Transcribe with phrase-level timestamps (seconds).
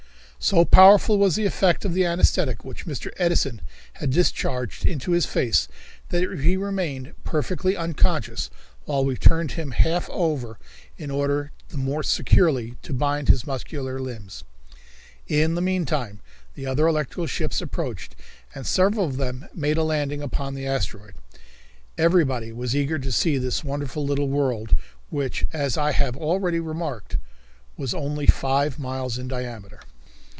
[0.43, 3.11] So powerful was the effect of the anaesthetic which Mr.
[3.17, 3.61] Edison
[3.93, 5.67] had discharged into his face
[6.09, 8.49] that he remained perfectly unconscious
[8.85, 10.57] while we turned him half over
[10.97, 14.43] in order the more securely to bind his muscular limbs.
[15.27, 16.21] In the meantime
[16.55, 18.15] the other electrical ships approached,
[18.55, 21.13] and several of them made a landing upon the asteroid.
[21.99, 24.75] Everybody was eager to see this wonderful little world,
[25.11, 27.17] which, as I have already remarked,
[27.77, 29.79] was only five miles in diameter.